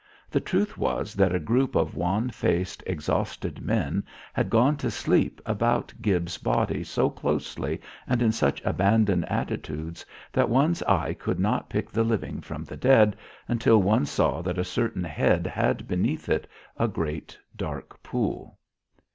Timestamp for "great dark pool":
16.87-18.57